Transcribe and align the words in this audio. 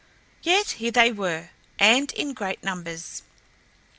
Yet 0.41 0.71
here 0.81 0.89
they 0.89 1.11
were, 1.11 1.51
and 1.77 2.11
in 2.13 2.33
great 2.33 2.63
numbers. 2.63 3.21